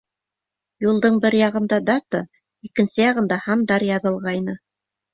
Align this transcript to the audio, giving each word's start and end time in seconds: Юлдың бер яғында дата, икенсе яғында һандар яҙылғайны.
Юлдың 0.85 1.19
бер 1.25 1.37
яғында 1.41 1.79
дата, 1.91 2.23
икенсе 2.71 3.07
яғында 3.07 3.41
һандар 3.47 3.91
яҙылғайны. 3.95 4.61